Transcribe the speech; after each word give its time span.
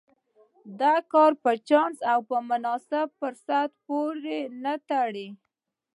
دا 0.81 0.95
کار 1.13 1.31
په 1.43 1.51
چانس 1.69 1.97
او 2.11 2.19
مناسب 2.51 3.07
فرصت 3.19 3.69
پورې 3.87 4.39
نه 4.63 4.73
تړي. 4.89 5.27